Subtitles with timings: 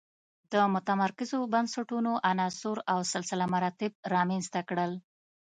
[0.53, 4.91] د متمرکزو بنسټونو عناصر او سلسله مراتب رامنځته کړل.